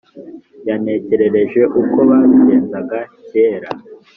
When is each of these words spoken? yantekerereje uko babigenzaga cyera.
yantekerereje 0.67 1.61
uko 1.81 1.97
babigenzaga 2.09 2.99
cyera. 3.27 3.69